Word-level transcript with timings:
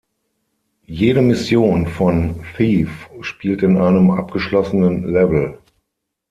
Jede 0.87 1.21
Mission 1.21 1.85
von 1.85 2.43
"Thief" 2.57 3.07
spielt 3.21 3.61
in 3.61 3.77
einem 3.77 4.09
abgeschlossenen 4.09 5.03
Level. 5.03 5.59